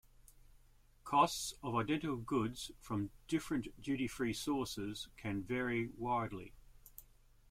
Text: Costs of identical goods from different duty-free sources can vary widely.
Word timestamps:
Costs 1.03 1.53
of 1.61 1.75
identical 1.75 2.15
goods 2.17 2.71
from 2.79 3.11
different 3.27 3.79
duty-free 3.79 4.33
sources 4.33 5.09
can 5.15 5.43
vary 5.43 5.89
widely. 5.95 6.55